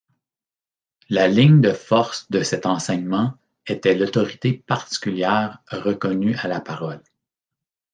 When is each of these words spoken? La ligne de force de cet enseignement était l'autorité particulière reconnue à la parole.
La 1.09 1.27
ligne 1.27 1.61
de 1.61 1.73
force 1.73 2.25
de 2.31 2.41
cet 2.41 2.65
enseignement 2.65 3.35
était 3.67 3.93
l'autorité 3.93 4.51
particulière 4.53 5.59
reconnue 5.71 6.35
à 6.37 6.47
la 6.47 6.59
parole. 6.59 7.03